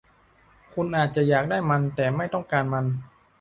[0.73, 2.85] คุณอาจจะอยากได้มัน แต่ไม่ต้องการมัน